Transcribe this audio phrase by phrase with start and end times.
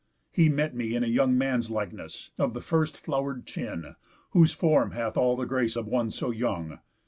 [0.31, 3.95] He met me in A young man's likeness, of the first flow'r'd chin,
[4.31, 6.79] Whose form hath all the grace of one so young.